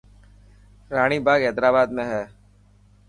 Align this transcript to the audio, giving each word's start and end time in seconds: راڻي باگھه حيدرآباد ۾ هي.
راڻي 0.95 1.17
باگھه 1.25 1.45
حيدرآباد 1.49 1.87
۾ 1.97 2.03
هي. 2.11 2.23